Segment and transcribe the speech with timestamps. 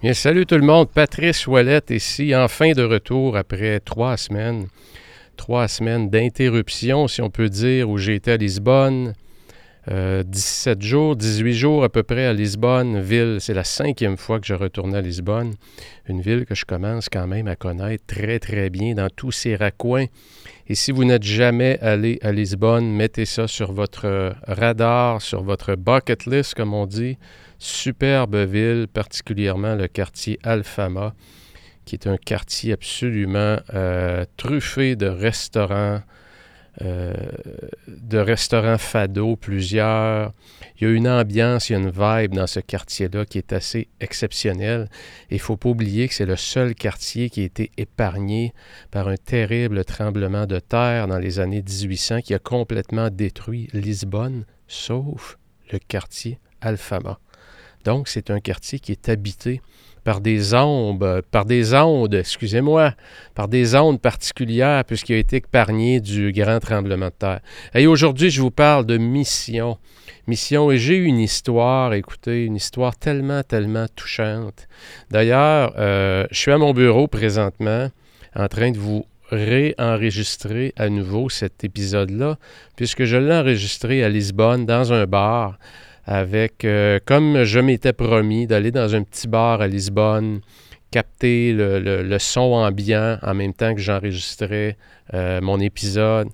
[0.00, 4.68] Bien, salut tout le monde, Patrice Ouellette ici, enfin de retour après trois semaines.
[5.36, 9.14] Trois semaines d'interruption, si on peut dire, où j'étais à Lisbonne,
[9.88, 14.38] 17 euh, jours, 18 jours à peu près à Lisbonne, ville, c'est la cinquième fois
[14.38, 15.54] que je retourne à Lisbonne,
[16.08, 19.56] une ville que je commence quand même à connaître très très bien dans tous ses
[19.56, 20.06] raccoins.
[20.68, 25.74] Et si vous n'êtes jamais allé à Lisbonne, mettez ça sur votre radar, sur votre
[25.74, 27.18] bucket list comme on dit.
[27.58, 31.14] Superbe ville, particulièrement le quartier Alfama,
[31.84, 36.00] qui est un quartier absolument euh, truffé de restaurants,
[36.82, 37.14] euh,
[37.88, 40.32] de restaurants fado, plusieurs.
[40.76, 43.52] Il y a une ambiance, il y a une vibe dans ce quartier-là qui est
[43.52, 44.88] assez exceptionnelle.
[45.30, 48.52] Il ne faut pas oublier que c'est le seul quartier qui a été épargné
[48.92, 54.44] par un terrible tremblement de terre dans les années 1800 qui a complètement détruit Lisbonne,
[54.68, 55.38] sauf
[55.72, 57.18] le quartier Alfama.
[57.84, 59.60] Donc, c'est un quartier qui est habité
[60.04, 62.94] par des ondes, par des ondes, excusez-moi,
[63.34, 67.40] par des ondes particulières puisqu'il a été épargné du grand tremblement de terre.
[67.74, 69.76] Et aujourd'hui, je vous parle de mission.
[70.26, 74.66] Mission, et j'ai une histoire, écoutez, une histoire tellement, tellement touchante.
[75.10, 77.90] D'ailleurs, euh, je suis à mon bureau présentement
[78.34, 82.38] en train de vous réenregistrer à nouveau cet épisode-là,
[82.76, 85.58] puisque je l'ai enregistré à Lisbonne dans un bar
[86.08, 90.40] avec, euh, comme je m'étais promis, d'aller dans un petit bar à Lisbonne,
[90.90, 94.78] capter le, son ambiant en même temps que j'enregistrais
[95.12, 96.28] euh, mon épisode.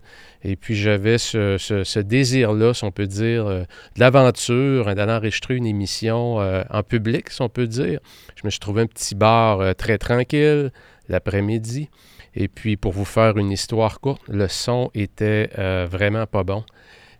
[0.44, 3.62] Et puis j'avais ce, désir-là, si on peut dire, euh,
[3.96, 7.98] de l'aventure, d'aller enregistrer une émission en public, si on peut dire.
[8.36, 10.70] Je me suis trouvé un petit bar très tranquille
[11.08, 11.90] l'après-midi.
[12.36, 15.50] Et puis pour vous faire une histoire courte, le son était
[15.90, 16.62] vraiment pas bon.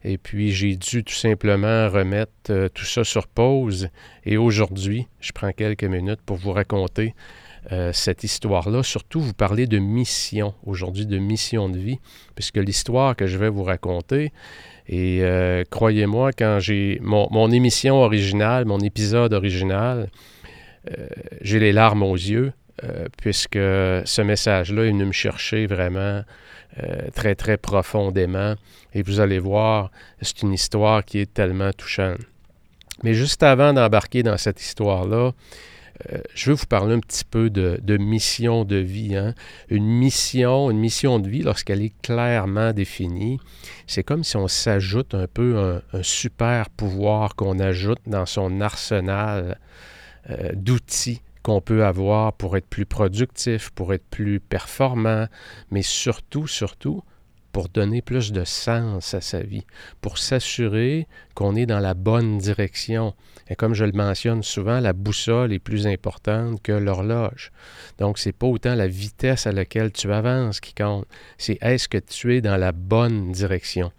[0.05, 3.89] Et puis, j'ai dû tout simplement remettre euh, tout ça sur pause.
[4.27, 7.15] Et aujourd'hui, je prends quelques minutes pour vous raconter
[7.73, 8.83] euh, cette histoire-là.
[8.83, 12.01] Surtout, vous parler de mission, aujourd'hui, de mission de vie,
[12.35, 14.33] puisque l'histoire que je vais vous raconter,
[14.87, 20.11] et euh, croyez-moi, quand j'ai mon, mon, émission originale, mon épisode original,
[21.41, 22.53] j'ai les larmes aux yeux,
[23.17, 26.21] puisque ce message-là est venu me chercher vraiment
[26.83, 28.55] euh, très, très profondément.
[28.95, 29.91] Et vous allez voir,
[30.21, 32.19] c'est une histoire qui est tellement touchante.
[33.03, 35.33] Mais juste avant d'embarquer dans cette histoire-là,
[36.11, 39.17] euh, je veux vous parler un petit peu de, mission de vie.
[39.17, 39.35] Hein.
[39.69, 43.39] Une mission, une mission de vie, lorsqu'elle est clairement définie,
[43.87, 49.59] c'est comme si on s'ajoute un peu un, super pouvoir qu'on ajoute dans son arsenal
[50.31, 55.27] euh, d'outils qu'on peut avoir pour être plus productif, pour être plus performant,
[55.71, 57.05] mais surtout, surtout,
[57.53, 59.65] pour donner plus de sens à sa vie,
[60.01, 63.15] pour s'assurer qu'on est dans la bonne direction.
[63.49, 67.53] Et comme je le mentionne souvent, la boussole est plus importante que l'horloge.
[67.99, 71.07] Donc, ce n'est pas autant la vitesse à laquelle tu avances qui compte,
[71.39, 73.93] c'est est-ce que tu es dans la bonne direction.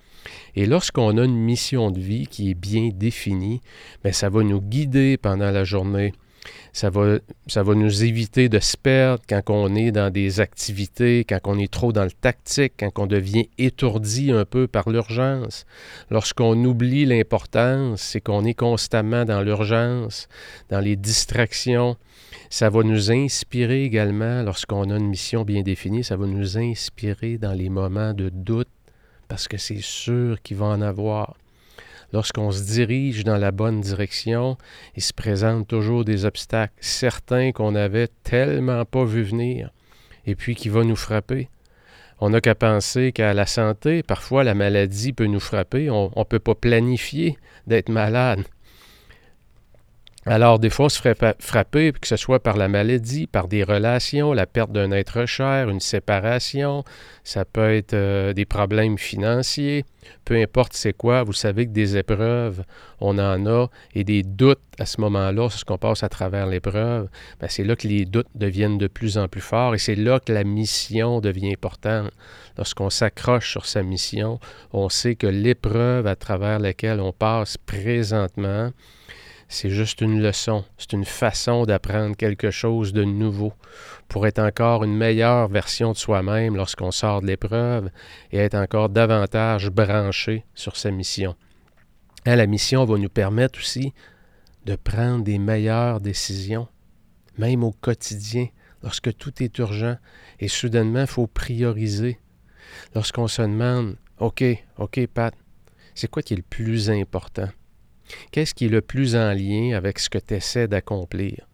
[0.56, 3.62] Et lorsqu'on a une mission de vie qui est bien définie,
[4.04, 6.12] bien, ça va nous guider pendant la journée.
[6.74, 11.58] Ça va, nous éviter de se perdre quand on est dans des activités, quand on
[11.58, 15.66] est trop dans le tactique, quand on devient étourdi un peu par l'urgence.
[16.10, 20.28] Lorsqu'on oublie l'importance, c'est qu'on est constamment dans l'urgence,
[20.70, 21.98] dans les distractions.
[22.50, 27.38] Ça va nous inspirer également, lorsqu'on a une mission bien définie, ça va nous inspirer
[27.38, 28.70] dans les moments de doute,
[29.28, 31.36] parce que c'est sûr qu'il va en avoir
[32.16, 34.58] lorsqu'on se dirige dans la bonne direction,
[34.96, 39.70] il se présente toujours des obstacles, certains qu'on n'avait tellement pas vu venir,
[40.26, 41.50] et puis qui vont nous frapper.
[42.22, 46.24] On n'a qu'à penser qu'à la santé, parfois la maladie peut nous frapper, on ne
[46.24, 48.46] peut pas planifier d'être malade.
[50.28, 53.64] Alors, des fois, on se ferait frapper, que ce soit par la maladie, par des
[53.64, 56.84] relations, la perte d'un être cher, une séparation,
[57.24, 59.86] ça peut être euh, des problèmes financiers,
[60.26, 62.64] peu importe c'est quoi, vous savez que des épreuves,
[63.00, 67.08] on en a, et des doutes à ce moment-là, lorsqu'on passe à travers l'épreuve,
[67.40, 70.20] ben, c'est là que les doutes deviennent de plus en plus forts, et c'est là
[70.20, 72.10] que la mission devient importante.
[72.58, 74.40] Lorsqu'on s'accroche sur sa mission,
[74.74, 78.72] on sait que l'épreuve à travers laquelle on passe présentement,
[79.48, 83.54] c'est juste une leçon, c'est une façon d'apprendre quelque chose de nouveau
[84.08, 87.90] pour être encore une meilleure version de soi-même lorsqu'on sort de l'épreuve
[88.32, 91.36] et être encore davantage branché sur sa mission.
[92.26, 93.94] Hein, la mission va nous permettre aussi
[94.66, 96.68] de prendre des meilleures décisions,
[97.38, 98.48] même au quotidien,
[98.82, 99.98] lorsque tout est urgent
[100.40, 102.20] et soudainement il faut prioriser.
[102.96, 104.44] Lorsqu'on se demande, OK,
[104.78, 105.36] OK, Pat,
[105.94, 107.50] c'est quoi qui est le plus important?
[108.32, 111.48] Qu'est-ce qui est le plus en lien avec ce que tu essaies d'accomplir?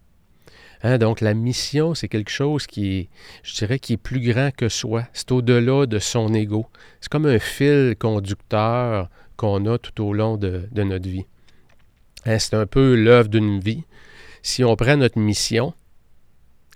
[0.84, 3.10] Hein, donc la mission, c'est quelque chose qui
[3.44, 5.08] je dirais, qui est plus grand que soi.
[5.14, 6.66] C'est au-delà de son ego.
[7.00, 11.26] C'est comme un fil conducteur qu'on a tout au long de, notre vie.
[12.26, 13.84] Hein, c'est un peu l'œuvre d'une vie.
[14.42, 15.74] Si on prend notre mission,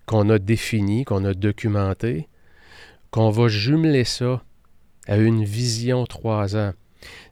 [0.05, 2.27] qu'on a définie, qu'on a documentée,
[3.09, 4.43] qu'on va jumeler ça
[5.07, 6.73] à une vision trois ans.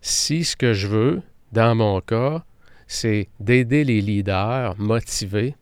[0.01, 1.21] Si ce que je veux,
[1.53, 2.43] dans mon cas,
[2.87, 5.55] c'est d'aider les leaders motivés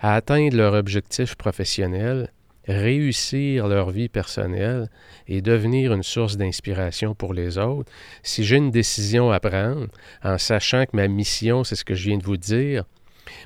[0.00, 2.32] à atteindre leur objectif professionnel,
[2.66, 4.88] réussir leur vie personnelle
[5.28, 7.92] et devenir une source d'inspiration pour les autres.
[8.22, 9.88] Si j'ai une décision à prendre,
[10.24, 12.84] en sachant que ma mission, c'est ce que je viens de vous dire,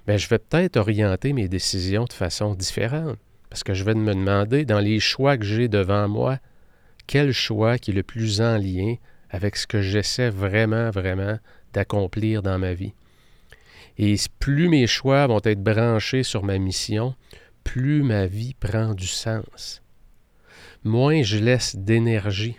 [0.06, 3.18] bien, je vais peut-être orienter mes décisions de façon différente.
[3.50, 6.38] Parce que je vais me demander, dans les choix que j'ai devant moi,
[7.08, 8.94] quel choix qui est le plus en lien
[9.30, 11.38] avec ce que j'essaie vraiment, vraiment
[11.74, 12.94] d'accomplir dans ma vie.
[13.98, 17.14] Et plus mes choix vont être branchés sur ma mission,
[17.62, 19.82] plus ma vie prend du sens.
[20.82, 22.56] Moins je laisse d'énergie.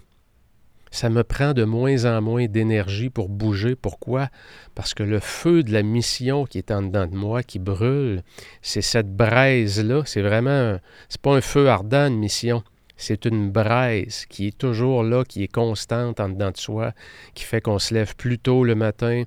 [0.91, 3.75] Ça me prend de moins en moins d'énergie pour bouger.
[3.75, 4.29] Pourquoi?
[4.75, 8.23] Parce que le feu de la mission qui est en dedans de moi, qui brûle,
[8.61, 10.03] c'est cette braise-là.
[10.05, 10.79] C'est vraiment,
[11.09, 12.63] c'est pas un feu ardent, une mission.
[12.97, 16.93] C'est une braise qui est toujours là, qui est constante en dedans de soi,
[17.33, 19.23] qui fait qu'on se lève plus tôt le matin,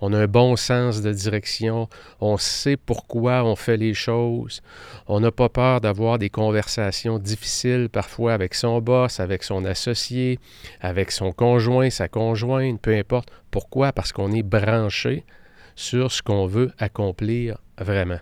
[0.00, 1.88] on a un bon sens de direction,
[2.20, 4.60] on sait pourquoi on fait les choses,
[5.06, 10.40] on n'a pas peur d'avoir des conversations difficiles parfois avec son boss, avec son associé,
[10.80, 13.28] avec son conjoint, sa conjointe, peu importe.
[13.50, 13.92] Pourquoi?
[13.92, 15.24] Parce qu'on est branché
[15.76, 18.20] sur ce qu'on veut accomplir vraiment.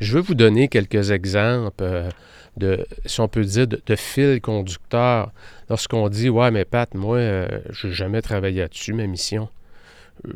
[0.00, 2.10] Je veux vous donner quelques exemples.
[2.56, 5.32] De, si on peut dire, de, fil conducteur.
[5.68, 9.48] Lorsqu'on dit Ouais, mais Pat, moi, euh, je n'ai jamais travaillé là-dessus, ma mission.
[10.26, 10.32] Euh,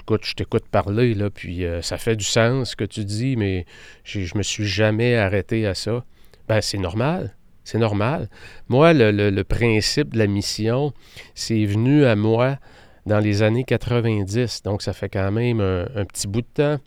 [0.00, 3.36] écoute, je t'écoute parler, là, puis euh, ça fait du sens ce que tu dis,
[3.36, 3.66] mais
[4.04, 6.04] je ne me suis jamais arrêté à ça.
[6.48, 7.34] Ben, c'est normal.
[7.64, 8.28] C'est normal.
[8.68, 10.92] Moi, le, principe de la mission,
[11.34, 12.58] c'est venu à moi
[13.04, 14.62] dans les années 90.
[14.62, 16.78] Donc, ça fait quand même un petit bout de temps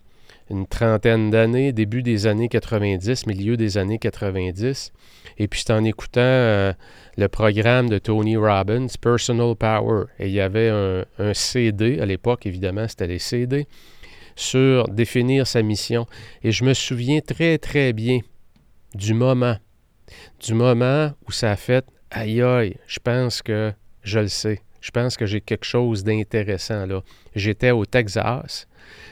[0.51, 4.91] une trentaine d'années, début des années 90, milieu des années 90.
[5.37, 6.73] Et puis c'est en écoutant euh,
[7.17, 10.05] le programme de Tony Robbins, Personal Power.
[10.19, 13.67] Et il y avait un, un CD, à l'époque évidemment c'était les CD,
[14.35, 16.05] sur définir sa mission.
[16.43, 18.19] Et je me souviens très très bien
[18.93, 19.55] du moment,
[20.45, 23.73] du moment où ça a fait, aïe aïe, je pense que
[24.03, 24.61] je le sais.
[24.81, 27.01] Je pense que j'ai quelque chose d'intéressant là.
[27.35, 28.67] J'étais au Texas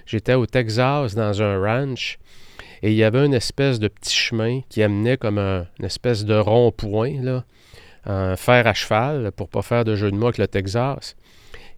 [0.06, 2.18] J'étais au Texas dans un ranch
[2.82, 6.26] et il y avait une espèce de petit chemin qui amenait comme un, une espèce
[6.26, 7.44] de rond-point, là,
[8.06, 11.16] un fer à cheval, pour pas faire de jeu de mots avec le Texas.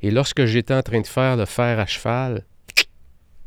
[0.01, 2.46] Et lorsque j'étais en train de faire le fer à cheval,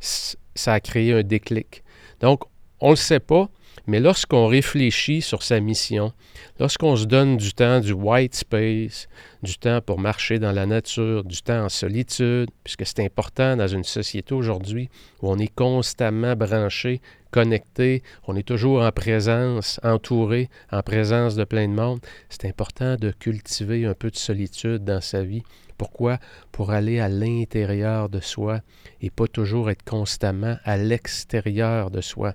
[0.00, 1.82] ça a créé un déclic.
[2.20, 2.42] Donc,
[2.80, 3.48] on ne le sait pas,
[3.86, 6.12] mais lorsqu'on réfléchit sur sa mission,
[6.58, 9.08] lorsqu'on se donne du temps, du white space,
[9.42, 13.68] du temps pour marcher dans la nature, du temps en solitude, puisque c'est important dans
[13.68, 14.88] une société aujourd'hui
[15.20, 17.00] où on est constamment branché,
[17.30, 22.96] connecté, on est toujours en présence, entouré, en présence de plein de monde, c'est important
[22.96, 25.42] de cultiver un peu de solitude dans sa vie.
[25.76, 26.18] Pourquoi?
[26.52, 28.60] Pour aller à l'intérieur de soi
[29.00, 32.34] et pas toujours être constamment à l'extérieur de soi.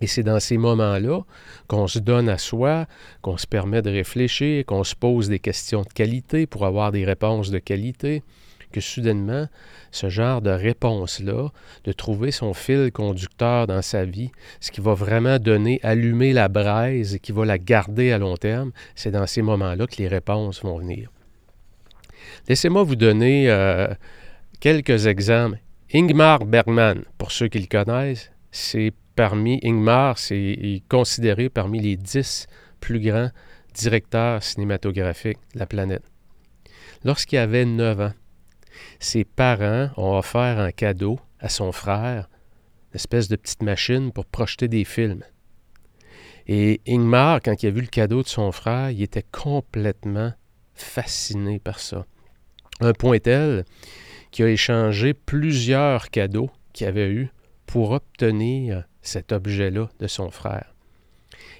[0.00, 1.20] Et c'est dans ces moments-là
[1.68, 2.86] qu'on se donne à soi,
[3.22, 7.04] qu'on se permet de réfléchir, qu'on se pose des questions de qualité pour avoir des
[7.04, 8.22] réponses de qualité,
[8.72, 9.46] que soudainement,
[9.92, 11.50] ce genre de réponse-là,
[11.84, 16.48] de trouver son fil conducteur dans sa vie, ce qui va vraiment donner, allumer la
[16.48, 20.08] braise et qui va la garder à long terme, c'est dans ces moments-là que les
[20.08, 21.12] réponses vont venir.
[22.48, 23.94] Laissez-moi vous donner euh,
[24.58, 25.58] quelques exemples
[25.92, 32.46] Ingmar Bergman, pour ceux qui le connaissent, c'est parmi Ingmar, c'est considéré parmi les dix
[32.80, 33.30] plus grands
[33.74, 36.04] directeurs cinématographiques de la planète.
[37.04, 38.12] Lorsqu'il avait 9 ans,
[38.98, 42.28] ses parents ont offert un cadeau à son frère,
[42.92, 45.22] une espèce de petite machine pour projeter des films.
[46.46, 50.32] Et Ingmar, quand il a vu le cadeau de son frère, il était complètement
[50.74, 52.06] fasciné par ça.
[52.80, 53.64] Un point tel
[54.30, 57.28] qu'il a échangé plusieurs cadeaux qu'il avait eus
[57.66, 60.74] pour obtenir cet objet-là de son frère.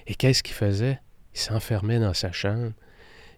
[0.07, 0.99] Et qu'est-ce qu'il faisait?
[1.33, 2.73] Il s'enfermait dans sa chambre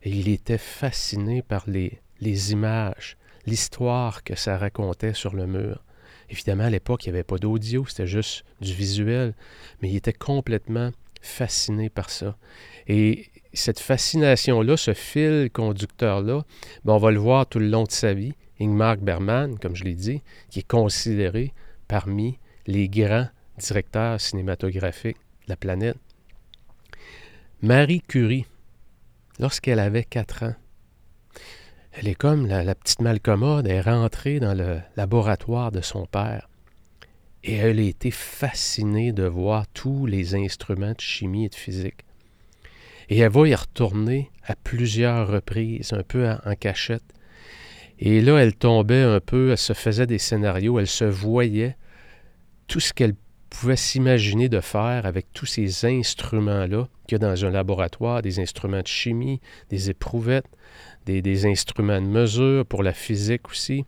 [0.03, 5.83] et il était fasciné par les, les images, l'histoire que ça racontait sur le mur.
[6.29, 9.33] Évidemment, à l'époque, il n'y avait pas d'audio, c'était juste du visuel,
[9.81, 12.37] mais il était complètement fasciné par ça.
[12.87, 16.43] Et cette fascination-là, ce fil conducteur-là,
[16.85, 18.33] ben, on va le voir tout le long de sa vie.
[18.59, 21.53] Ingmar Bergman, comme je l'ai dit, qui est considéré
[21.87, 25.97] parmi les grands directeurs cinématographiques de la planète.
[27.61, 28.45] Marie Curie,
[29.39, 30.55] lorsqu'elle avait 4 ans,
[31.99, 36.47] elle est comme la, petite malcommode, elle est rentrée dans le laboratoire de son père.
[37.43, 42.05] Et elle a été fascinée de voir tous les instruments de chimie et de physique.
[43.09, 47.03] Et elle va y retourner à plusieurs reprises, un peu en, cachette.
[47.97, 51.77] Et là, elle tombait un peu, elle se faisait des scénarios, elle se voyait
[52.67, 53.15] tout ce qu'elle
[53.59, 58.39] pouvait s'imaginer de faire avec tous ces instruments-là qu'il y a dans un laboratoire, des
[58.39, 60.45] instruments de chimie, des éprouvettes,
[61.07, 63.85] des, des instruments de mesure pour la physique aussi.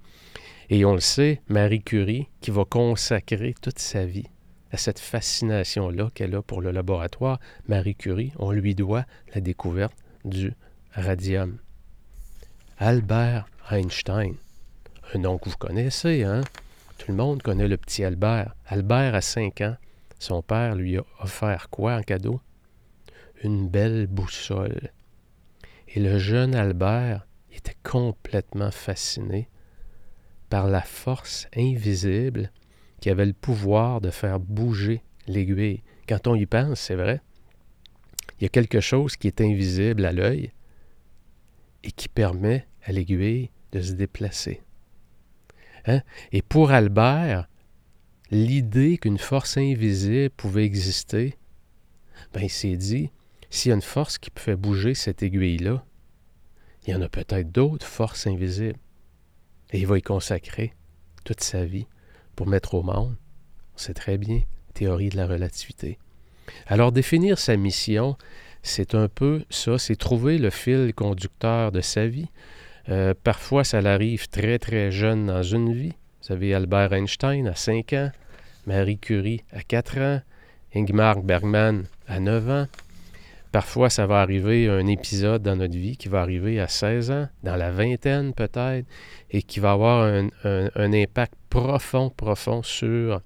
[0.71, 4.25] Et on le sait, Marie Curie, qui va consacrer toute sa vie
[4.71, 9.95] à cette fascination-là qu'elle a pour le laboratoire, Marie Curie, on lui doit la découverte
[10.25, 10.51] du
[10.93, 11.59] radium.
[12.79, 14.33] Albert Einstein,
[15.13, 16.41] un nom que vous connaissez, hein?
[16.99, 18.53] Tout le monde connaît le petit Albert.
[18.67, 19.77] Albert a 5 ans.
[20.19, 22.41] Son père lui a offert quoi en cadeau?
[23.41, 24.91] Une belle boussole.
[25.87, 29.47] Et le jeune Albert était complètement fasciné
[30.49, 32.51] par la force invisible
[32.99, 35.83] qui avait le pouvoir de faire bouger l'aiguille.
[36.07, 37.21] Quand on y pense, c'est vrai,
[38.37, 40.51] il y a quelque chose qui est invisible à l'œil
[41.83, 44.61] et qui permet à l'aiguille de se déplacer.
[45.85, 46.01] Hein?
[46.31, 47.47] Et pour Albert,
[48.31, 51.35] l'idée qu'une force invisible pouvait exister,
[52.33, 53.09] ben il s'est dit,
[53.49, 55.83] s'il y a une force qui faire bouger cette aiguille-là,
[56.85, 58.79] il y en a peut-être d'autres forces invisibles.
[59.71, 60.73] Et il va y consacrer
[61.23, 61.87] toute sa vie
[62.35, 63.15] pour mettre au monde,
[63.75, 64.41] on sait très bien,
[64.73, 65.99] théorie de la relativité.
[66.67, 68.17] Alors définir sa mission,
[68.63, 72.29] c'est un peu ça, c'est trouver le fil conducteur de sa vie.
[72.89, 75.93] Euh, parfois, ça l'arrive très très jeune dans une vie.
[76.23, 78.11] Vous avez Albert Einstein à 5 ans,
[78.65, 80.21] Marie Curie à 4 ans,
[80.75, 82.67] Ingmar Bergman à 9 ans,
[83.51, 87.27] Parfois, ça va arriver un épisode dans notre vie qui va arriver à 16 ans,
[87.41, 88.85] dans la vingtaine peut-être,
[89.31, 90.29] et qui va avoir un,
[90.75, 93.21] impact profond, profond sur,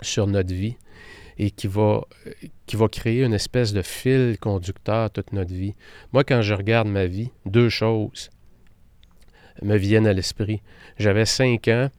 [0.00, 0.76] sur notre vie
[1.36, 2.02] et qui va,
[2.64, 5.74] qui va créer une espèce de fil conducteur toute notre vie.
[6.14, 8.30] Moi, quand je regarde ma vie, deux choses
[9.60, 10.62] me viennent à l'esprit.
[10.98, 11.90] J'avais 5 ans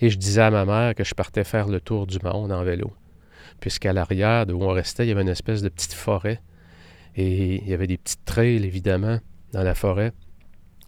[0.00, 2.62] et je disais à ma mère que je partais faire le tour du monde en
[2.62, 2.92] vélo
[3.62, 6.40] puisqu'à l'arrière de où on restait, il y avait une espèce de petite forêt.
[7.14, 9.18] Et il y avait des petites trails, évidemment,
[9.52, 10.12] dans la forêt.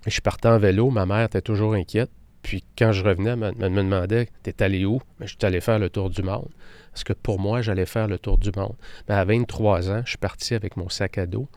[0.07, 2.11] Je partais en vélo, ma mère était toujours inquiète.
[2.43, 5.01] Puis quand je revenais, elle me, demandait T'es allé où?
[5.19, 6.49] Mais je suis allé faire le tour du monde.
[6.91, 8.75] Parce que pour moi, j'allais faire le tour du monde.
[9.09, 11.49] Mais à 23 ans, je suis parti avec mon sac à dos.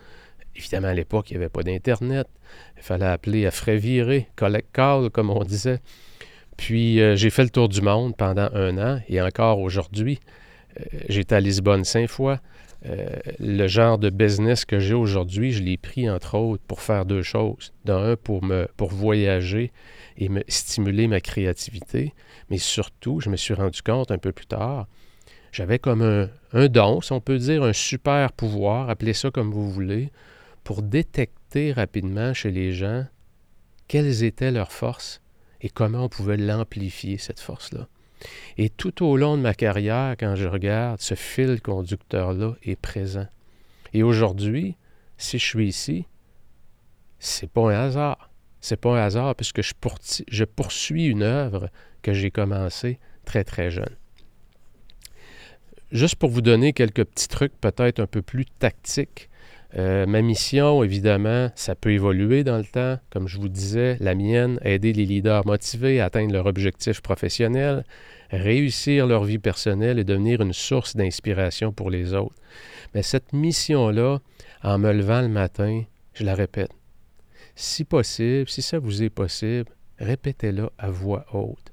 [0.58, 2.28] Évidemment, à l'époque, il n'y avait pas d'Internet.
[2.78, 5.80] Il fallait appeler à frais virés, collect call, comme on disait.
[6.58, 10.20] Puis euh, j'ai fait le tour du monde pendant un an et encore aujourd'hui.
[10.80, 12.40] Euh, j'étais à Lisbonne cinq fois.
[12.86, 13.08] Euh,
[13.40, 17.22] le genre de business que j'ai aujourd'hui, je l'ai pris entre autres pour faire deux
[17.22, 17.74] choses.
[17.86, 19.72] D'un, pour, me, pour voyager
[20.18, 22.14] et me stimuler ma créativité,
[22.50, 24.88] mais surtout, je me suis rendu compte un peu plus tard,
[25.52, 29.52] j'avais comme un, un don, si on peut dire, un super pouvoir, appelez ça comme
[29.52, 30.10] vous voulez,
[30.68, 33.06] pour détecter rapidement chez les gens
[33.88, 35.22] quelles étaient leurs forces
[35.62, 37.88] et comment on pouvait l'amplifier, cette force-là.
[38.58, 43.28] Et tout au long de ma carrière, quand je regarde, ce fil conducteur-là est présent.
[43.94, 44.76] Et aujourd'hui,
[45.18, 46.06] si je suis ici,
[47.18, 48.30] c'est pas un hasard.
[48.60, 49.72] C'est pas un hasard puisque je,
[50.28, 51.70] je poursuis une œuvre
[52.02, 53.96] que j'ai commencée très très jeune.
[55.94, 59.30] Juste pour vous donner quelques petits trucs peut-être un peu plus tactiques,
[59.76, 63.00] Euh, ma mission, évidemment, ça peut évoluer dans le temps.
[63.10, 67.84] Comme je vous disais, la mienne, aider les leaders motivés à atteindre leur objectif professionnel,
[68.30, 72.36] réussir leur vie personnelle et devenir une source d'inspiration pour les autres.
[72.96, 74.20] Mais cette mission-là,
[74.64, 75.84] en me levant le matin,
[76.14, 76.72] je la répète.
[77.56, 79.70] Si possible, si ça vous est possible,
[80.00, 81.72] répétez-la à voix haute.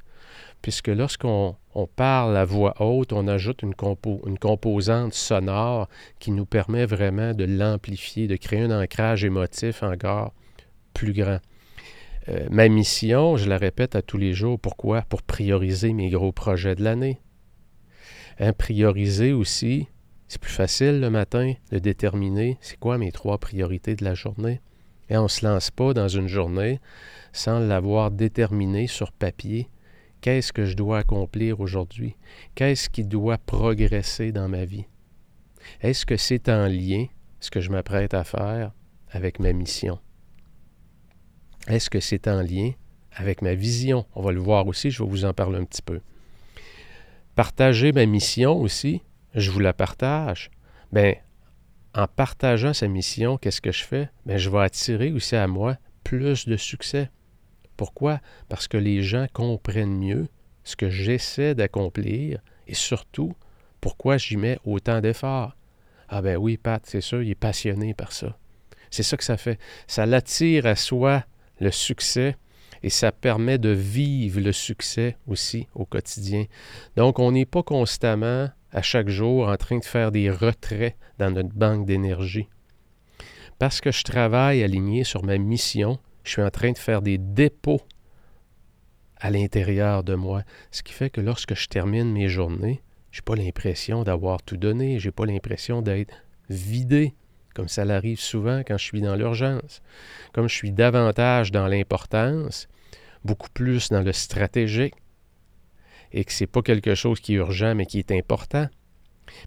[0.65, 1.59] Puisque lorsqu'on
[1.95, 8.29] parle à voix haute, on ajoute une, composante sonore qui nous permet vraiment de l'amplifier,
[8.29, 10.33] de créer un ancrage émotif encore
[10.95, 11.41] plus grand.
[12.31, 15.03] Euh, ma mission, je la répète à tous les jours, pourquoi?
[15.03, 17.21] Pour prioriser mes gros projets de l'année.
[18.41, 19.89] Hein, prioriser aussi,
[20.29, 24.63] c'est plus facile le matin de déterminer c'est quoi mes trois priorités de la journée.
[25.11, 26.81] Et on ne se lance pas dans une journée
[27.35, 29.69] sans l'avoir déterminé sur papier.
[30.25, 32.17] Qu'est-ce que je dois accomplir aujourd'hui?
[32.55, 34.87] Qu'est-ce qui doit progresser dans ma vie?
[35.83, 37.09] Est-ce que c'est en lien,
[37.41, 38.73] ce que je m'apprête à faire,
[39.11, 39.99] avec ma mission?
[41.69, 42.71] Est-ce que c'est en lien
[43.13, 44.07] avec ma vision?
[44.15, 46.01] On va le voir aussi, je vais vous en parler un petit peu.
[47.35, 49.03] Partager ma mission aussi,
[49.35, 50.51] je vous la partage.
[50.91, 51.17] Bien,
[51.95, 54.09] en partageant sa mission, qu'est-ce que je fais?
[54.25, 57.11] Bien, je vais attirer aussi à moi plus de succès.
[57.77, 58.21] Pourquoi?
[58.49, 60.29] Parce que les gens comprennent mieux
[60.63, 63.35] ce que j'essaie d'accomplir et surtout
[63.81, 65.57] pourquoi j'y mets autant d'efforts.
[66.09, 68.39] Ah ben oui, Pat, c'est sûr, il est passionné par ça.
[68.91, 69.59] C'est ça que ça fait.
[69.87, 71.25] Ça l'attire à soi
[71.61, 72.37] le succès
[72.83, 76.45] et ça permet de vivre le succès aussi au quotidien.
[76.97, 81.31] Donc, on n'est pas constamment à chaque jour en train de faire des retraits dans
[81.31, 82.49] notre banque d'énergie.
[83.59, 87.19] Parce que je travaille aligné sur ma mission, je suis en train de faire des
[87.19, 87.83] dépôts
[89.17, 93.25] à l'intérieur de moi, ce qui fait que lorsque je termine mes journées, je n'ai
[93.25, 96.15] pas l'impression d'avoir tout donné, je n'ai pas l'impression d'être
[96.51, 97.15] vidé,
[97.55, 99.83] comme ça l'arrive souvent quand je suis dans l'urgence.
[100.33, 102.69] Comme je suis davantage dans l'importance,
[103.25, 104.95] beaucoup plus dans le stratégique,
[106.13, 108.69] et que ce n'est pas quelque chose qui est urgent, mais qui est important,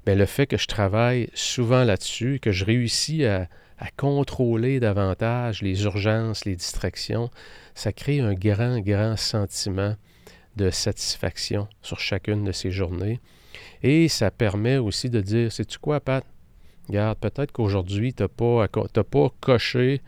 [0.06, 5.62] mais le fait que je travaille souvent là-dessus, que je réussis à, à contrôler davantage
[5.62, 7.30] les urgences, les distractions,
[7.76, 9.96] ça crée un grand, grand sentiment
[10.56, 13.20] de satisfaction sur chacune de ces journées.
[13.84, 16.26] Et ça permet aussi de dire, sais-tu quoi, Pat?
[16.88, 20.02] Regarde, peut-être qu'aujourd'hui, tu n'as pas, pas coché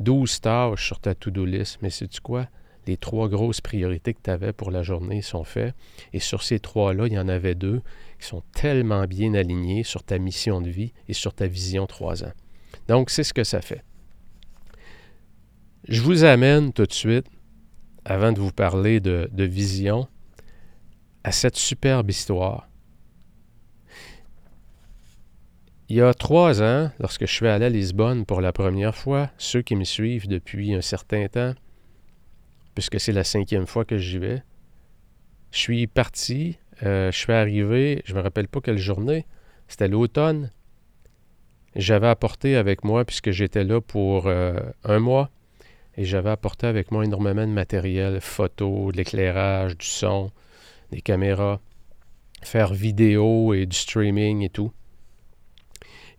[0.00, 2.48] 12 tâches sur ta to-do list, mais sais-tu quoi?
[2.86, 5.74] les trois grosses priorités que tu avais pour la journée sont faites.
[6.12, 7.80] Et sur ces trois-là, il y en avait deux
[8.20, 12.24] qui sont tellement bien alignés sur ta mission de vie et sur ta vision trois
[12.24, 12.32] ans.
[12.88, 13.84] Donc, c'est ce que ça fait.
[15.88, 17.26] Je vous amène tout de suite,
[18.04, 20.08] avant de vous parler de, vision,
[21.24, 22.68] à cette superbe histoire.
[25.88, 29.30] Il y a trois ans, lorsque je suis allé à Lisbonne pour la première fois,
[29.36, 31.54] ceux qui me suivent depuis un certain temps
[32.74, 34.42] puisque c'est la cinquième fois que j'y vais.
[35.50, 39.26] Je suis parti, euh, je suis arrivé, je ne me rappelle pas quelle journée,
[39.68, 40.50] c'était l'automne.
[41.76, 45.30] J'avais apporté avec moi, puisque j'étais là pour euh, un mois,
[45.96, 50.30] et j'avais apporté avec moi énormément de matériel, photos, de l'éclairage, du son,
[50.90, 51.60] des caméras,
[52.42, 54.72] faire vidéo et du streaming et tout.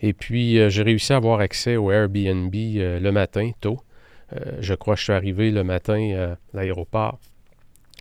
[0.01, 3.79] Et puis, euh, j'ai réussi à avoir accès au Airbnb le matin, tôt.
[4.33, 7.19] Euh, je crois que je suis arrivé le matin euh, à l'aéroport.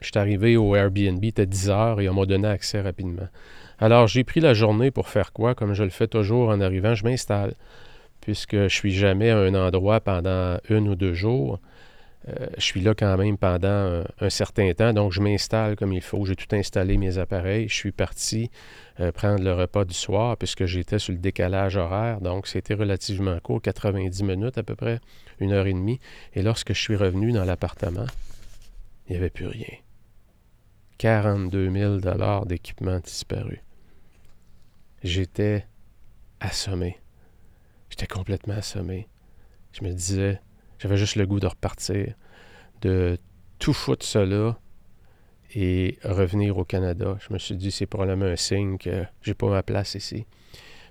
[0.02, 3.28] Je suis arrivé au Airbnb, il était 10 heures et on m'a donné accès rapidement.
[3.78, 5.54] Alors, j'ai pris la journée pour faire quoi?
[5.54, 7.54] Comme je le fais toujours en arrivant, je m'installe.
[8.20, 11.58] Puisque je suis jamais à un endroit pendant une ou deux jours.
[12.28, 16.02] Euh, je suis là quand même pendant un, certain temps, donc je m'installe comme il
[16.02, 16.24] faut.
[16.24, 17.68] J'ai tout installé mes appareils.
[17.68, 18.50] Je suis parti
[19.14, 23.60] prendre le repas du soir puisque j'étais sur le décalage horaire, donc c'était relativement court,
[23.60, 25.00] 90 minutes à peu près
[25.40, 25.98] une heure et demie.
[26.34, 28.06] Et lorsque je suis revenu dans l'appartement,
[29.08, 29.66] il n'y avait plus rien.
[31.02, 33.60] 42 000 d'équipement disparu.
[35.02, 35.66] J'étais
[36.38, 36.96] assommé.
[37.90, 39.08] J'étais complètement assommé.
[39.72, 40.40] Je me disais,
[40.78, 42.14] j'avais juste le goût de repartir,
[42.82, 43.18] de
[43.58, 44.60] tout foutre cela
[45.56, 47.18] et revenir au Canada.
[47.18, 50.24] Je me suis dit, c'est probablement un signe que j'ai pas ma place ici.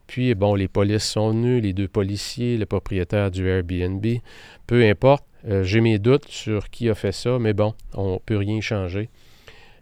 [0.07, 4.05] Puis, bon, les polices sont venues, les deux policiers, le propriétaire du Airbnb.
[4.67, 8.19] Peu importe, euh, j'ai mes doutes sur qui a fait ça, mais bon, on ne
[8.19, 9.09] peut rien changer.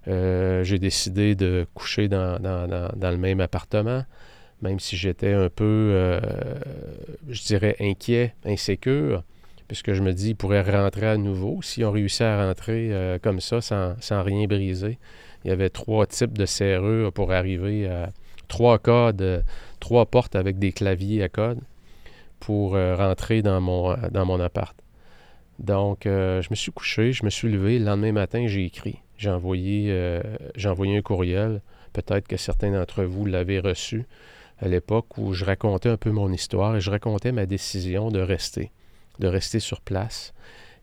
[0.08, 4.04] Euh, j'ai décidé de coucher dans, le même appartement,
[4.62, 6.20] même si j'étais un peu, euh,
[7.30, 9.24] je dirais, inquiet, insécure,
[9.68, 13.40] puisque je me dis, il pourrait rentrer à nouveau si on réussit à rentrer comme
[13.40, 14.98] ça, sans, rien briser.
[15.46, 18.10] Il y avait trois types de serrures pour arriver à
[18.48, 19.44] trois codes
[19.80, 21.60] trois portes avec des claviers à code
[22.40, 24.76] pour euh, rentrer dans mon, dans mon appart.
[25.60, 27.80] Donc, je me suis couché, je me suis levé.
[27.80, 29.02] Le lendemain matin, j'ai écrit.
[29.20, 30.22] J'ai envoyé,
[30.56, 31.62] j'ai envoyé un courriel.
[31.92, 34.06] Peut-être que certains d'entre vous l'avaient reçu
[34.60, 38.20] à l'époque où je racontais un peu mon histoire et je racontais ma décision de
[38.20, 38.72] rester,
[39.20, 40.34] de rester sur place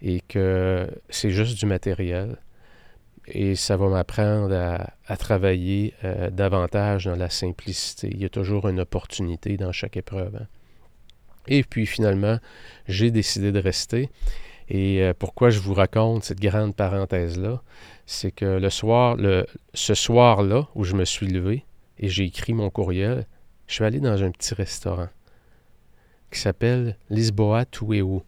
[0.02, 2.36] et que c'est juste du matériel
[3.28, 8.08] et ça va m'apprendre à, travailler euh, davantage dans la simplicité.
[8.12, 10.36] Il y a toujours une opportunité dans chaque épreuve.
[10.36, 10.46] Hein.
[11.48, 12.38] Et puis finalement,
[12.86, 14.10] j'ai décidé de rester.
[14.68, 17.62] Et euh, pourquoi je vous raconte cette grande parenthèse-là,
[18.06, 18.60] c'est que
[19.74, 21.64] ce soir-là où je me suis levé
[21.98, 23.26] et j'ai écrit mon courriel,
[23.66, 25.08] je suis allé dans un petit restaurant
[26.30, 28.20] qui s'appelle Lisboa Tueu.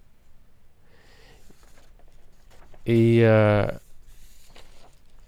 [2.87, 3.67] Et euh,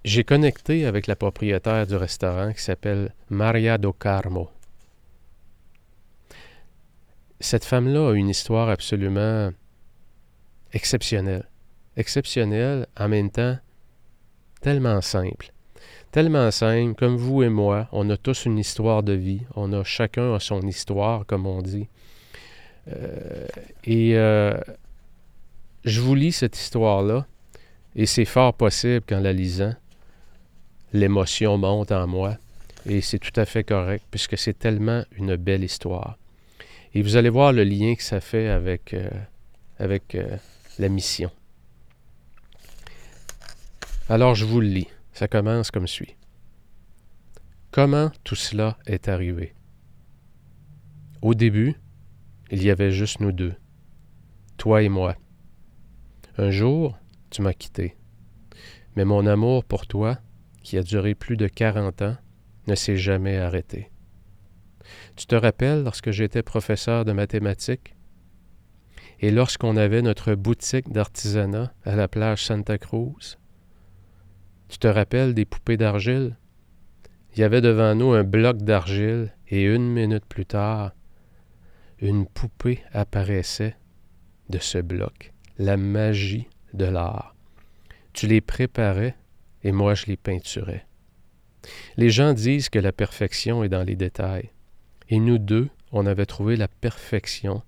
[0.04, 4.50] j'ai connecté avec la propriétaire du restaurant qui s'appelle Maria do Carmo.
[7.38, 9.50] Cette femme-là a une histoire absolument
[10.72, 11.44] exceptionnelle.
[11.96, 13.58] Exceptionnelle, en même temps,
[14.60, 15.52] tellement simple.
[16.12, 19.84] Tellement simple, comme vous et moi, on a tous une histoire de vie, on a
[19.84, 21.86] chacun son histoire, comme on dit.
[22.88, 23.46] Euh,
[23.84, 24.58] et euh,
[25.84, 27.26] je vous lis cette histoire-là,
[27.94, 29.74] et c'est fort possible qu'en la lisant,
[30.92, 32.36] l'émotion monte en moi,
[32.86, 36.18] et c'est tout à fait correct, puisque c'est tellement une belle histoire.
[36.92, 39.08] Et vous allez voir le lien que ça fait avec, euh,
[39.78, 40.18] avec
[40.80, 41.30] la mission.
[44.10, 44.88] Alors je vous le lis.
[45.12, 46.16] Ça commence comme suit.
[47.70, 49.54] Comment tout cela est arrivé?
[51.22, 51.76] Au début,
[52.50, 53.54] il y avait juste nous deux,
[54.56, 55.14] toi et moi.
[56.38, 56.98] Un jour,
[57.30, 57.96] tu m'as quitté.
[58.96, 60.18] Mais mon amour pour toi,
[60.64, 62.16] qui a duré plus de quarante ans,
[62.66, 63.92] ne s'est jamais arrêté.
[65.14, 67.94] Tu te rappelles lorsque j'étais professeur de mathématiques?
[69.20, 73.36] Et lorsqu'on avait notre boutique d'artisanat à la plage Santa Cruz?
[74.70, 76.36] Tu te rappelles des poupées d'argile?
[77.34, 80.92] Il y avait devant nous un bloc d'argile et une minute plus tard,
[81.98, 83.76] une poupée apparaissait
[84.48, 87.34] de ce bloc, la magie de l'art.
[88.12, 89.16] Tu les préparais
[89.64, 90.86] et moi je les peinturais.
[91.96, 94.50] Les gens disent que la perfection est dans les détails.
[95.08, 97.62] Et nous deux, on avait trouvé la perfection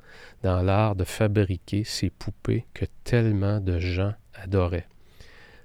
[0.44, 4.86] dans l'art de fabriquer ces poupées que tellement de gens adoraient.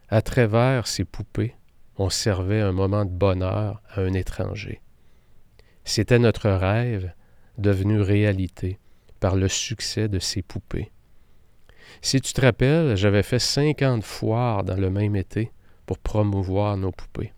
[0.09, 1.55] À travers ces poupées,
[1.97, 4.81] on servait un moment de bonheur à un étranger.
[5.83, 7.13] C'était notre rêve
[7.57, 8.79] devenu réalité
[9.19, 10.91] par le succès de ces poupées.
[12.01, 15.51] Si tu te rappelles, j'avais fait cinquante foires dans le même été
[15.85, 17.33] pour promouvoir nos poupées.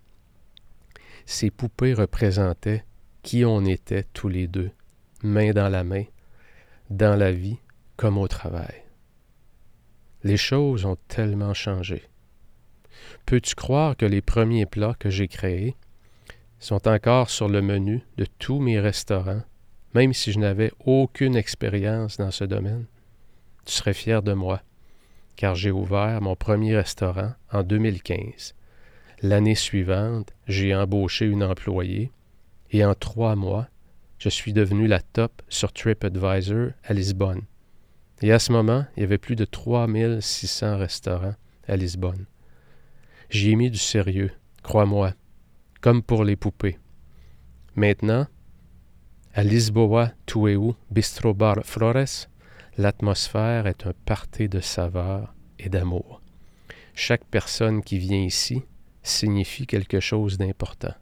[1.26, 2.84] Ces poupées représentaient
[3.24, 4.72] qui on était tous les deux,
[5.24, 6.04] main dans la main,
[6.90, 7.58] dans la vie
[7.96, 8.84] comme au travail.
[10.24, 12.04] Les choses ont tellement changé.
[13.30, 15.76] Peux-tu croire que les premiers plats que j'ai créés
[16.58, 19.44] sont encore sur le menu de tous mes restaurants,
[19.94, 22.88] même si je n'avais aucune expérience dans ce domaine?
[23.66, 24.64] Tu serais fier de moi,
[25.36, 28.56] car j'ai ouvert mon premier restaurant en 2015.
[29.22, 32.12] L'année suivante, j'ai embauché une employée
[32.72, 33.68] et en trois mois,
[34.18, 37.44] je suis devenu la top sur TripAdvisor à Lisbonne.
[38.24, 41.36] Et à ce moment, il y avait plus de 3600 restaurants
[41.68, 42.26] à Lisbonne.
[43.30, 44.32] J'y ai mis du sérieux,
[44.64, 45.14] crois-moi,
[45.82, 46.80] comme pour les poupées.
[47.76, 48.26] Maintenant,
[49.36, 52.28] à Lisboa, Tueu, Bistro Bar Flores,
[52.78, 56.22] l'atmosphère est un party de saveur et d'amour.
[56.96, 58.64] Chaque personne qui vient ici
[59.04, 60.96] signifie quelque chose d'important,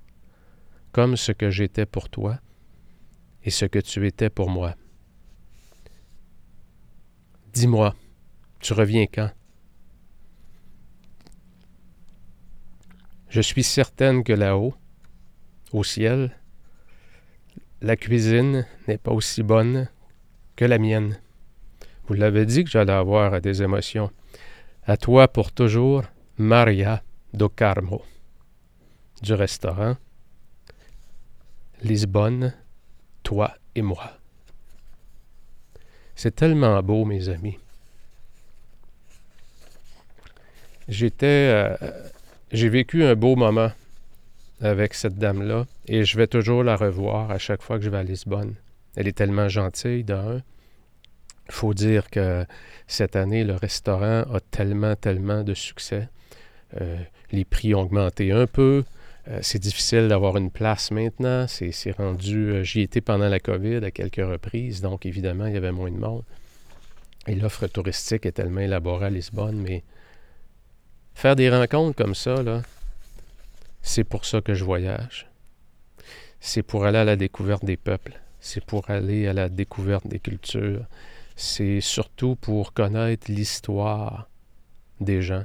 [0.91, 2.39] comme ce que j'étais pour toi
[3.43, 4.75] et ce que tu étais pour moi.
[7.53, 7.95] Dis-moi,
[8.59, 9.31] tu reviens quand?
[13.29, 14.73] Je suis certaine que là-haut,
[15.73, 16.35] au ciel,
[17.81, 19.89] la cuisine n'est pas aussi bonne
[20.55, 21.19] que la mienne.
[22.07, 24.11] Vous l'avez dit que j'allais avoir des émotions.
[24.85, 26.03] À toi pour toujours,
[26.37, 28.01] Maria do Carmo.
[29.21, 29.97] Du restaurant
[31.83, 32.53] Lisbonne,
[33.23, 34.17] toi et moi.
[36.15, 37.59] C'est tellement beau, mes amis.
[40.87, 42.09] J'étais euh,
[42.51, 43.71] j'ai vécu un beau moment
[44.61, 47.97] avec cette dame-là et je vais toujours la revoir à chaque fois que je vais
[47.97, 48.55] à Lisbonne.
[48.95, 50.41] Elle est tellement gentille, d'un.
[51.49, 52.45] Il faut dire que
[52.87, 56.09] cette année, le restaurant a tellement, tellement de succès.
[56.81, 56.97] Euh,
[57.31, 58.83] les prix ont augmenté un peu.
[59.27, 61.45] Euh, c'est difficile d'avoir une place maintenant.
[61.47, 62.51] C'est rendu.
[62.51, 65.91] Euh, j'y étais pendant la COVID à quelques reprises, donc évidemment, il y avait moins
[65.91, 66.23] de monde.
[67.27, 69.83] Et l'offre touristique est tellement élaborée à Lisbonne, mais
[71.17, 72.35] faire des rencontres comme ça,
[73.81, 75.27] c'est pour ça que je voyage.
[76.39, 78.21] C'est pour aller à la découverte des peuples.
[78.39, 80.85] C'est pour aller à la découverte des cultures.
[81.35, 84.29] C'est surtout pour connaître l'histoire
[85.01, 85.43] des gens.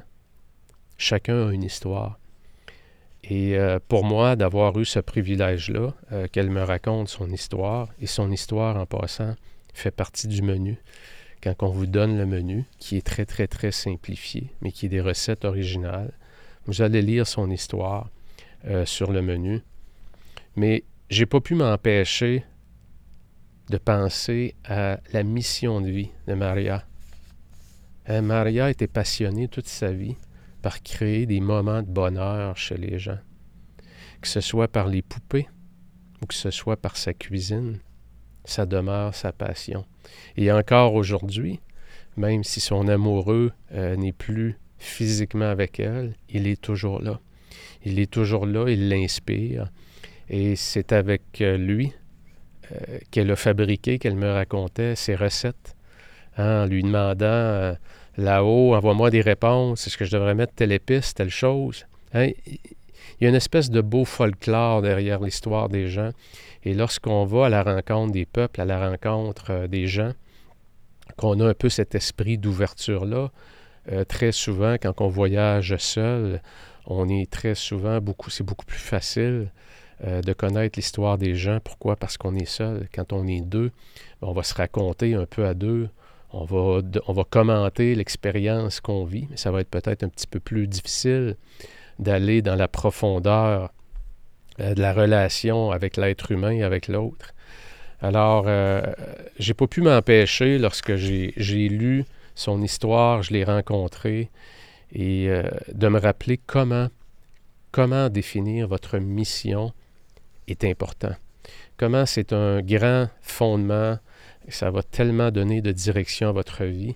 [0.97, 2.19] Chacun a une histoire.
[3.23, 8.05] Et euh, pour moi, d'avoir eu ce privilège-là, euh, qu'elle me raconte son histoire, et
[8.05, 9.33] son histoire en passant
[9.73, 10.77] fait partie du menu.
[11.43, 14.89] Quand on vous donne le menu, qui est très, très, très simplifié, mais qui est
[14.89, 16.13] des recettes originales,
[16.65, 18.09] vous allez lire son histoire
[18.65, 19.61] euh, sur le menu.
[20.55, 22.45] Mais j'ai pas pu m'empêcher
[23.69, 26.85] de penser à la mission de vie de Maria.
[28.09, 30.17] Maria était passionnée toute sa vie
[30.61, 33.19] par créer des moments de bonheur chez les gens,
[34.21, 35.47] que ce soit par les poupées
[36.21, 37.79] ou que ce soit par sa cuisine,
[38.45, 39.85] ça demeure sa passion.
[40.37, 41.59] Et encore aujourd'hui,
[42.17, 47.19] même si son amoureux euh, n'est plus physiquement avec elle, il est toujours là.
[47.85, 49.69] Il est toujours là, il l'inspire.
[50.29, 51.93] Et c'est avec euh, lui
[52.71, 55.75] euh, qu'elle a fabriqué, qu'elle me racontait ses recettes,
[56.37, 57.75] hein, en lui demandant
[58.17, 61.85] là-haut, envoie-moi des réponses, est-ce que je devrais mettre telle épice, telle chose?
[62.13, 62.29] Hein?
[63.19, 66.11] Il y a une espèce de beau folklore derrière l'histoire des gens.
[66.63, 70.13] Et lorsqu'on va à la rencontre des peuples, à la rencontre euh, des gens,
[71.17, 73.31] qu'on a un peu cet esprit d'ouverture-là,
[73.91, 76.41] euh, très souvent, quand on voyage seul,
[76.85, 79.51] on est très souvent beaucoup, c'est beaucoup plus facile
[80.05, 81.59] euh, de connaître l'histoire des gens.
[81.63, 81.95] Pourquoi?
[81.97, 82.87] Parce qu'on est seul.
[82.93, 83.71] Quand on est deux,
[84.21, 85.89] on va se raconter un peu à deux.
[86.31, 90.27] On va, on va commenter l'expérience qu'on vit, mais ça va être peut-être un petit
[90.27, 91.35] peu plus difficile
[91.99, 93.71] d'aller dans la profondeur
[94.59, 97.33] de la relation avec l'être humain et avec l'autre.
[98.01, 98.81] Alors, euh,
[99.39, 104.29] j'ai pas pu m'empêcher lorsque j'ai lu son histoire, je l'ai rencontré,
[104.93, 106.87] et euh, de me rappeler comment,
[107.71, 109.71] comment définir votre mission
[110.47, 111.15] est important.
[111.77, 113.97] Comment c'est un grand fondement
[114.49, 116.95] ça va tellement donner de direction à votre vie.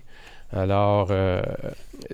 [0.52, 1.42] Alors, euh,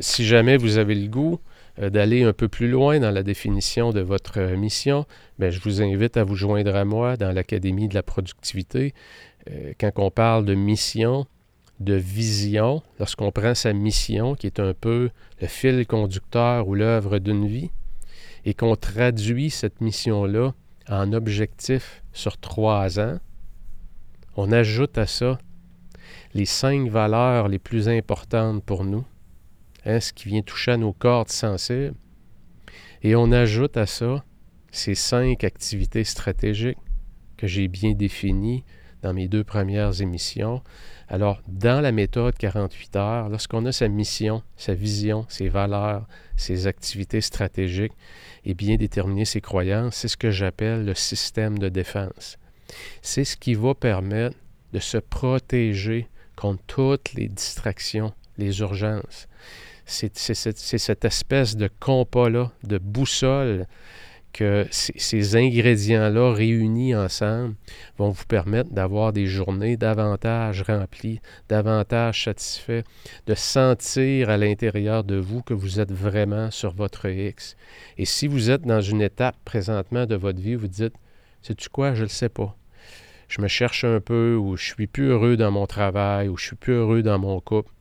[0.01, 3.91] si jamais vous avez le goût euh, d'aller un peu plus loin dans la définition
[3.91, 5.07] de votre mission,
[5.39, 8.95] bien, je vous invite à vous joindre à moi dans l'Académie de la productivité.
[9.51, 11.27] Euh, quand on parle de mission,
[11.81, 15.11] de vision, lorsqu'on prend sa mission, qui est un peu
[15.41, 17.71] le fil conducteur ou l'œuvre d'une vie,
[18.45, 20.55] et qu'on traduit cette mission-là
[20.89, 23.19] en objectif sur trois ans,
[24.37, 25.39] on ajoute à ça
[26.35, 29.05] les cinq valeurs les plus importantes pour nous,
[29.85, 31.95] ce qui vient toucher à nos cordes sensibles,
[33.03, 34.25] et on ajoute à ça
[34.71, 36.79] ces cinq activités stratégiques
[37.37, 38.65] que j'ai bien définies
[39.03, 40.63] dans mes deux premières émissions.
[41.09, 46.67] Alors, dans la méthode 48 heures, lorsqu'on a sa mission, sa vision, ses valeurs, ses
[46.67, 47.93] activités stratégiques
[48.47, 52.39] et bien déterminer ses croyances, c'est ce que j'appelle le système de défense.
[53.03, 54.37] C'est ce qui va permettre
[54.73, 59.29] de se protéger contre toutes les distractions, les urgences.
[59.87, 63.67] C'est cette espèce de compas-là, de boussole,
[64.33, 67.55] que ces ingrédients-là réunis ensemble
[67.99, 72.83] vont vous permettre d'avoir des journées davantage remplies, davantage satisfaits,
[73.29, 77.55] de sentir à l'intérieur de vous que vous êtes vraiment sur votre X.
[77.97, 80.95] Et si vous êtes dans une étape présentement de votre vie, vous dites,
[81.41, 82.57] sais-tu quoi, je ne le sais pas
[83.27, 86.47] je me cherche un peu, ou je suis plus heureux dans mon travail, ou je
[86.47, 87.73] suis plus heureux dans mon couple,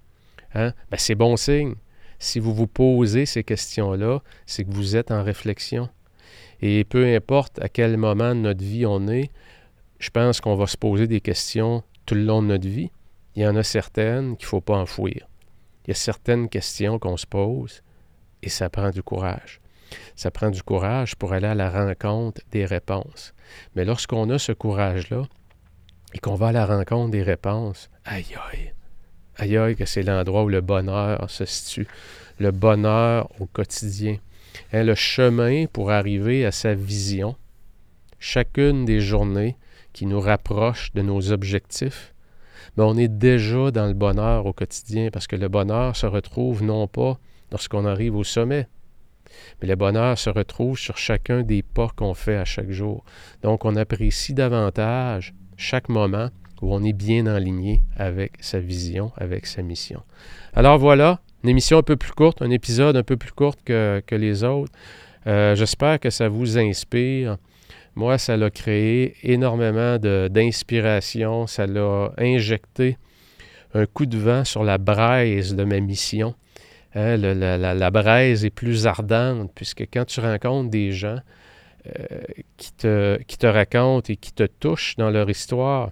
[0.53, 0.73] hein?
[0.89, 1.75] Ben, c'est bon signe.
[2.23, 5.89] Si vous vous posez ces questions-là, c'est que vous êtes en réflexion.
[6.61, 9.29] Et peu importe à quel moment de notre vie on est,
[9.99, 12.91] je pense qu'on va se poser des questions tout le long de notre vie.
[13.35, 15.27] Il y en a certaines qu'il ne faut pas enfouir.
[15.83, 17.81] Il y a certaines questions qu'on se pose
[18.41, 19.59] et ça prend du courage.
[20.15, 23.33] Ça prend du courage pour aller à la rencontre des réponses.
[23.75, 25.23] Mais lorsqu'on a ce courage-là
[26.13, 28.72] et qu'on va à la rencontre des réponses, aïe aïe,
[29.37, 31.87] aïe que c'est l'endroit où le bonheur se situe,
[32.39, 34.17] le bonheur au quotidien.
[34.71, 37.35] Hein, le chemin pour arriver à sa vision,
[38.19, 39.57] chacune des journées
[39.93, 42.13] qui nous rapprochent de nos objectifs,
[42.77, 46.63] mais on est déjà dans le bonheur au quotidien parce que le bonheur se retrouve
[46.63, 47.19] non pas
[47.51, 48.67] lorsqu'on arrive au sommet,
[49.61, 53.03] mais le bonheur se retrouve sur chacun des pas qu'on fait à chaque jour.
[53.41, 56.29] Donc, on apprécie davantage chaque moment
[56.63, 60.01] où on est bien aligné avec sa vision, avec sa mission.
[60.53, 64.01] Alors voilà, une émission un peu plus courte, un épisode un peu plus court que,
[64.11, 64.71] les autres.
[65.27, 67.37] Euh, j'espère que ça vous inspire.
[67.95, 71.47] Moi, ça l'a créé énormément d'inspiration.
[71.47, 72.97] Ça l'a injecté
[73.73, 76.33] un coup de vent sur la braise de ma mission.
[76.95, 81.19] Hein, la, braise est plus ardente, puisque quand tu rencontres des gens
[81.87, 82.19] euh,
[82.55, 85.89] qui, te, qui te racontent et qui te touchent dans leur histoire,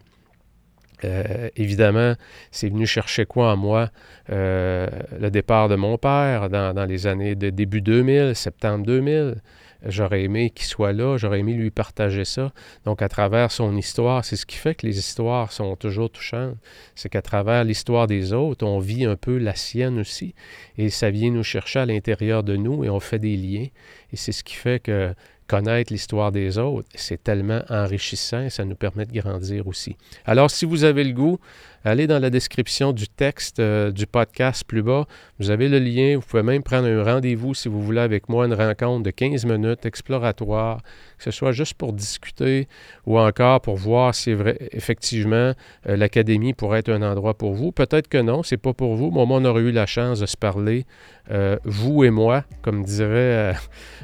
[1.04, 2.14] euh, évidemment,
[2.52, 3.90] c'est venu chercher quoi en moi?
[4.30, 4.88] Euh,
[5.20, 9.42] le départ de mon père dans, dans, les années de début 2000, septembre 2000.
[9.84, 12.52] J'aurais aimé qu'il soit là, j'aurais aimé lui partager ça.
[12.86, 16.56] Donc, à travers son histoire, c'est ce qui fait que les histoires sont toujours touchantes.
[16.94, 20.36] C'est qu'à travers l'histoire des autres, on vit un peu la sienne aussi.
[20.78, 23.68] Et ça vient nous chercher à l'intérieur de nous et on fait des liens.
[24.14, 25.16] Et c'est ce qui fait que
[25.52, 29.98] connaître l'histoire des autres, c'est tellement enrichissant et ça nous permet de grandir aussi.
[30.24, 31.40] Alors, si vous avez le goût,
[31.84, 35.06] allez dans la description du texte euh, du podcast plus bas.
[35.40, 36.16] Vous avez le lien.
[36.16, 39.46] Vous pouvez même prendre un rendez-vous si vous voulez avec moi, une rencontre de 15
[39.46, 40.82] minutes exploratoire,
[41.18, 42.68] que ce soit juste pour discuter
[43.06, 44.36] ou encore pour voir si
[44.72, 45.54] effectivement
[45.88, 47.72] euh, l'académie pourrait être un endroit pour vous.
[47.72, 49.12] Peut-être que non, c'est pas pour vous.
[49.12, 50.86] Moi, on aurait eu la chance de se parler,
[51.32, 53.56] euh, vous et moi, comme dirait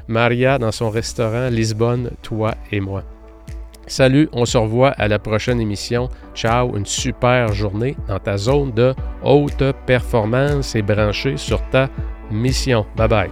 [0.08, 3.04] Maria dans son restaurant Lisbonne, toi et moi.
[3.88, 6.10] Salut, on se revoit à la prochaine émission.
[6.34, 11.88] Ciao, une super journée dans ta zone de haute performance et branchée sur ta
[12.30, 12.84] mission.
[12.96, 13.30] Bye bye.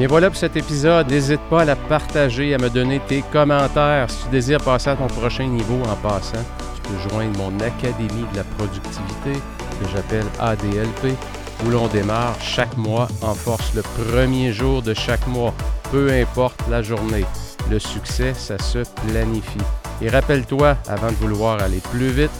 [0.00, 1.08] Et voilà pour cet épisode.
[1.08, 4.10] N'hésite pas à la partager, à me donner tes commentaires.
[4.10, 8.26] Si tu désires passer à ton prochain niveau en passant, tu peux joindre mon Académie
[8.32, 11.14] de la productivité que j'appelle ADLP,
[11.64, 15.54] où l'on démarre chaque mois en force le premier jour de chaque mois,
[15.90, 17.24] peu importe la journée.
[17.70, 19.58] Le succès, ça se planifie.
[20.02, 22.30] Et rappelle-toi, avant de vouloir aller plus vite,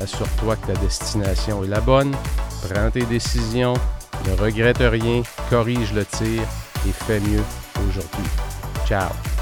[0.00, 2.14] assure-toi que ta destination est la bonne,
[2.68, 3.74] prends tes décisions,
[4.26, 6.42] ne regrette rien, corrige le tir
[6.86, 7.42] et fais mieux
[7.88, 8.30] aujourd'hui.
[8.86, 9.35] Ciao!